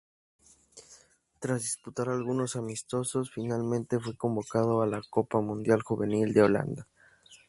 [1.39, 6.87] Tras disputar algunos amistosos, finalmente fue convocado a la Copa Mundial Juvenil de Holanda.